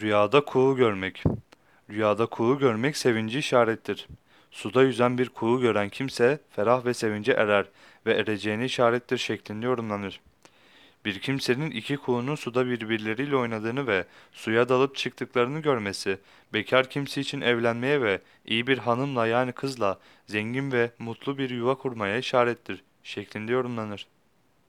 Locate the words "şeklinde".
9.18-9.66, 23.02-23.52